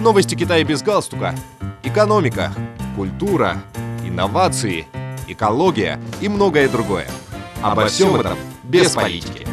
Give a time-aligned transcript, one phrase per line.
[0.00, 1.34] Новости Китая без галстука.
[1.82, 2.52] Экономика,
[2.94, 3.56] культура,
[4.04, 4.86] инновации,
[5.26, 7.08] экология и многое другое.
[7.62, 9.47] Обо всем этом без политики.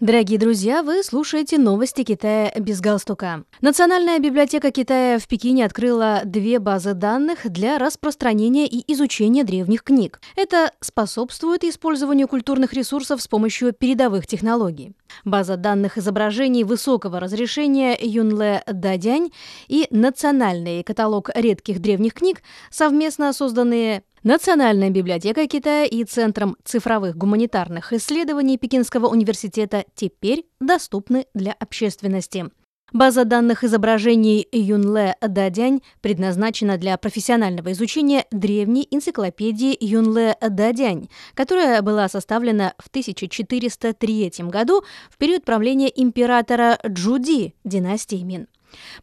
[0.00, 3.44] Дорогие друзья, вы слушаете новости Китая без галстука.
[3.60, 10.22] Национальная библиотека Китая в Пекине открыла две базы данных для распространения и изучения древних книг.
[10.36, 14.94] Это способствует использованию культурных ресурсов с помощью передовых технологий.
[15.26, 19.30] База данных изображений высокого разрешения Юнле Дадянь
[19.68, 27.94] и национальный каталог редких древних книг, совместно созданные Национальная библиотека Китая и Центром цифровых гуманитарных
[27.94, 32.50] исследований Пекинского университета теперь доступны для общественности.
[32.92, 42.06] База данных изображений Юнле Дадянь предназначена для профессионального изучения древней энциклопедии Юнле Дадянь, которая была
[42.10, 48.48] составлена в 1403 году в период правления императора Джуди династии Мин.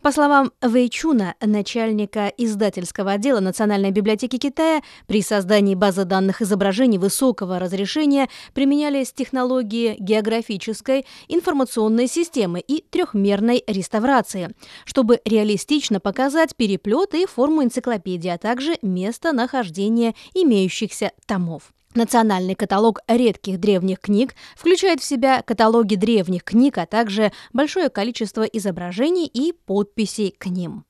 [0.01, 7.59] По словам Вэйчуна, начальника издательского отдела Национальной библиотеки Китая, при создании базы данных изображений высокого
[7.59, 14.53] разрешения применялись технологии географической, информационной системы и трехмерной реставрации,
[14.85, 21.73] чтобы реалистично показать переплеты и форму энциклопедии, а также местонахождение имеющихся томов.
[21.97, 28.43] Национальный каталог редких древних книг включает в себя каталоги древних книг, а также большое количество
[28.43, 30.85] изображений и подписей к ним.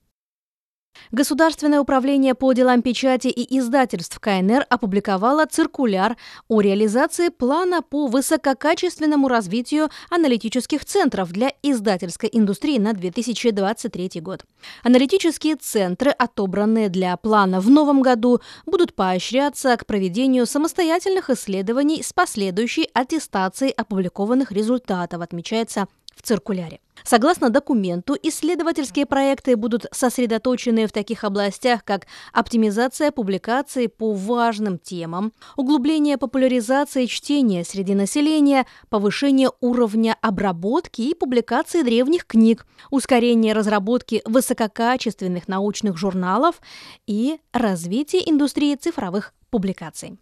[1.11, 6.17] Государственное управление по делам печати и издательств КНР опубликовало циркуляр
[6.47, 14.43] о реализации плана по высококачественному развитию аналитических центров для издательской индустрии на 2023 год.
[14.83, 22.13] Аналитические центры, отобранные для плана в новом году, будут поощряться к проведению самостоятельных исследований с
[22.13, 26.79] последующей аттестацией опубликованных результатов, отмечается в циркуляре.
[27.07, 35.31] Согласно документу, исследовательские проекты будут сосредоточены в таких областях, как оптимизация публикаций по важным темам,
[35.55, 45.47] углубление популяризации чтения среди населения, повышение уровня обработки и публикации древних книг, ускорение разработки высококачественных
[45.47, 46.59] научных журналов
[47.05, 50.17] и развитие индустрии цифровых публикаций.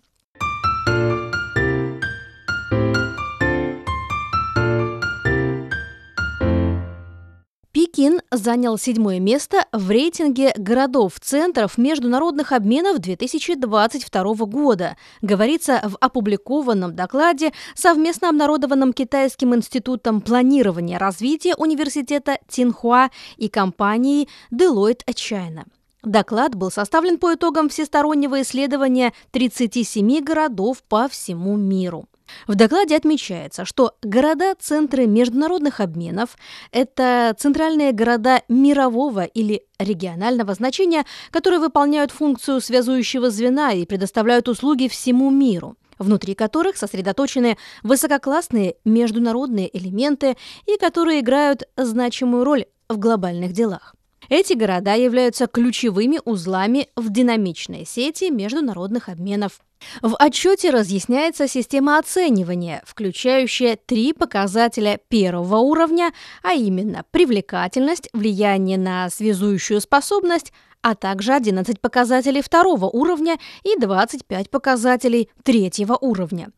[8.05, 17.51] Пекин занял седьмое место в рейтинге городов-центров международных обменов 2022 года, говорится в опубликованном докладе,
[17.73, 25.63] совместно обнародованном Китайским институтом планирования развития университета Цинхуа и компанией Deloitte China.
[26.03, 32.05] Доклад был составлен по итогам всестороннего исследования 37 городов по всему миру.
[32.47, 36.37] В докладе отмечается, что города-центры международных обменов–
[36.71, 44.87] это центральные города мирового или регионального значения, которые выполняют функцию связующего звена и предоставляют услуги
[44.87, 50.35] всему миру внутри которых сосредоточены высококлассные международные элементы
[50.65, 53.95] и которые играют значимую роль в глобальных делах.
[54.29, 59.59] Эти города являются ключевыми узлами в динамичной сети международных обменов.
[60.01, 66.11] В отчете разъясняется система оценивания, включающая три показателя первого уровня,
[66.43, 74.51] а именно привлекательность, влияние на связующую способность, а также 11 показателей второго уровня и 25
[74.51, 76.49] показателей третьего уровня.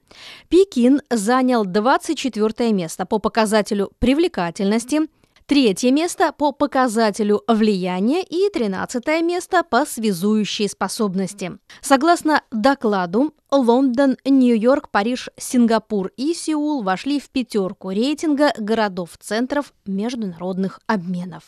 [0.50, 5.07] Пекин занял 24 место по показателю привлекательности,
[5.47, 11.58] третье место по показателю влияния и тринадцатое место по связующей способности.
[11.81, 21.46] Согласно докладу, Лондон, Нью-Йорк, Париж, Сингапур и Сеул вошли в пятерку рейтинга городов-центров международных обменов.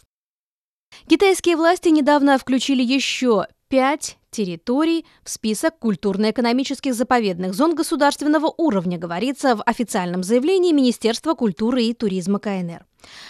[1.07, 9.55] Китайские власти недавно включили еще пять территорий в список культурно-экономических заповедных зон государственного уровня, говорится
[9.55, 12.85] в официальном заявлении Министерства культуры и туризма КНР.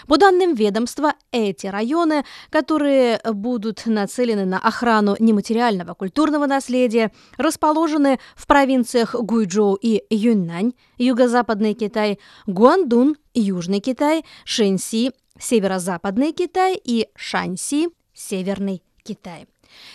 [0.07, 8.47] По данным ведомства, эти районы, которые будут нацелены на охрану нематериального культурного наследия, расположены в
[8.47, 18.81] провинциях Гуйчжоу и Юньнань, юго-западный Китай, Гуандун, Южный Китай, Шэньси, северо-западный Китай и Шаньси, северный
[19.03, 19.47] Китай.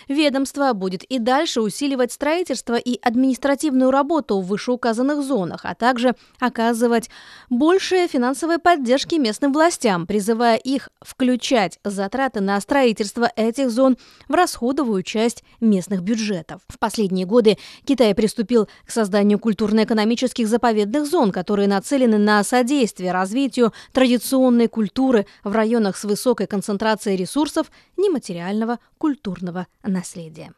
[0.07, 7.09] Ведомство будет и дальше усиливать строительство и административную работу в вышеуказанных зонах, а также оказывать
[7.49, 15.03] большее финансовой поддержки местным властям, призывая их включать затраты на строительство этих зон в расходовую
[15.03, 16.61] часть местных бюджетов.
[16.67, 23.73] В последние годы Китай приступил к созданию культурно-экономических заповедных зон, которые нацелены на содействие развитию
[23.93, 30.53] традиционной культуры в районах с высокой концентрацией ресурсов нематериального культурного наследия.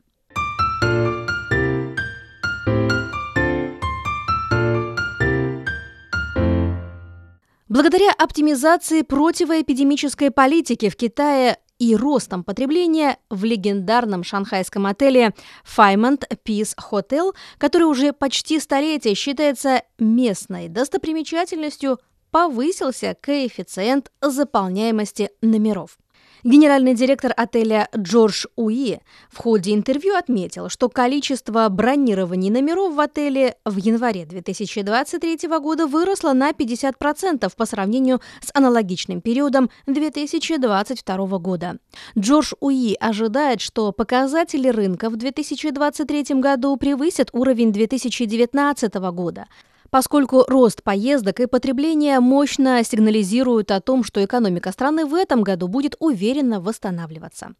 [7.69, 15.33] Благодаря оптимизации противоэпидемической политики в Китае и ростом потребления в легендарном шанхайском отеле
[15.63, 21.99] Faimont Peace Hotel, который уже почти столетие считается местной достопримечательностью,
[22.31, 25.97] повысился коэффициент заполняемости номеров.
[26.43, 28.99] Генеральный директор отеля Джордж Уи
[29.29, 36.33] в ходе интервью отметил, что количество бронирований номеров в отеле в январе 2023 года выросло
[36.33, 41.77] на 50% по сравнению с аналогичным периодом 2022 года.
[42.17, 49.47] Джордж Уи ожидает, что показатели рынка в 2023 году превысят уровень 2019 года
[49.89, 55.67] поскольку рост поездок и потребления мощно сигнализируют о том, что экономика страны в этом году
[55.67, 57.55] будет уверенно восстанавливаться.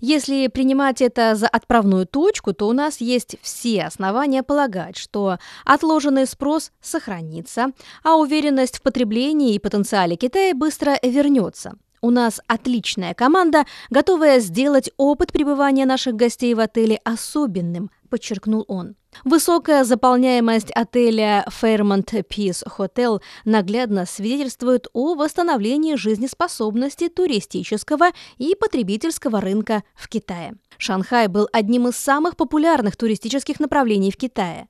[0.00, 6.26] Если принимать это за отправную точку, то у нас есть все основания полагать, что отложенный
[6.26, 7.68] спрос сохранится,
[8.02, 11.76] а уверенность в потреблении и потенциале Китая быстро вернется.
[12.02, 18.96] У нас отличная команда, готовая сделать опыт пребывания наших гостей в отеле особенным, подчеркнул он.
[19.24, 28.08] Высокая заполняемость отеля Fairmont Peace Hotel наглядно свидетельствует о восстановлении жизнеспособности туристического
[28.38, 30.54] и потребительского рынка в Китае.
[30.78, 34.68] Шанхай был одним из самых популярных туристических направлений в Китае.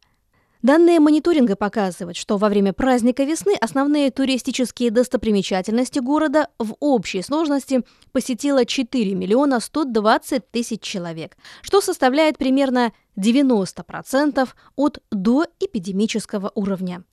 [0.67, 7.85] Данные мониторинга показывают, что во время праздника весны основные туристические достопримечательности города в общей сложности
[8.11, 17.05] посетило 4 миллиона 120 тысяч человек, что составляет примерно 90% от доэпидемического уровня.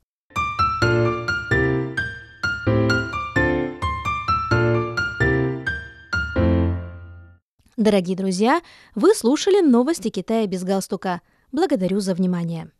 [7.76, 8.62] Дорогие друзья,
[8.96, 11.22] вы слушали новости Китая без галстука.
[11.52, 12.70] Благодарю за внимание.